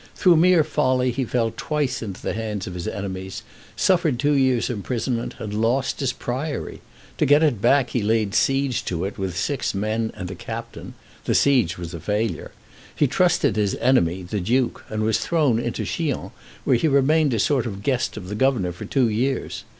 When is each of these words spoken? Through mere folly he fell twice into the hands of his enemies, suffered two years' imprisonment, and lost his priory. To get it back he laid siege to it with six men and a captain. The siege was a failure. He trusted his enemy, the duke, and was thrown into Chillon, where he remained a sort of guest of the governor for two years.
Through 0.15 0.37
mere 0.37 0.63
folly 0.63 1.11
he 1.11 1.25
fell 1.25 1.53
twice 1.55 2.01
into 2.01 2.23
the 2.23 2.33
hands 2.33 2.65
of 2.65 2.73
his 2.73 2.87
enemies, 2.87 3.43
suffered 3.75 4.17
two 4.17 4.31
years' 4.33 4.67
imprisonment, 4.67 5.35
and 5.37 5.53
lost 5.53 5.99
his 5.99 6.11
priory. 6.11 6.81
To 7.19 7.25
get 7.27 7.43
it 7.43 7.61
back 7.61 7.91
he 7.91 8.01
laid 8.01 8.33
siege 8.33 8.83
to 8.85 9.05
it 9.05 9.19
with 9.19 9.37
six 9.37 9.75
men 9.75 10.11
and 10.15 10.31
a 10.31 10.33
captain. 10.33 10.95
The 11.25 11.35
siege 11.35 11.77
was 11.77 11.93
a 11.93 11.99
failure. 11.99 12.49
He 12.95 13.05
trusted 13.05 13.55
his 13.57 13.75
enemy, 13.75 14.23
the 14.23 14.39
duke, 14.39 14.83
and 14.89 15.03
was 15.03 15.19
thrown 15.19 15.59
into 15.59 15.85
Chillon, 15.85 16.31
where 16.63 16.77
he 16.77 16.87
remained 16.87 17.35
a 17.35 17.39
sort 17.39 17.67
of 17.67 17.83
guest 17.83 18.17
of 18.17 18.27
the 18.27 18.33
governor 18.33 18.71
for 18.71 18.85
two 18.85 19.07
years. 19.07 19.65